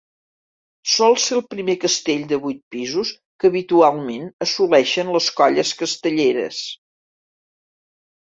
[0.93, 3.11] Sol ser el primer castell de vuit pisos
[3.43, 6.63] que habitualment assoleixen les colles castelleres.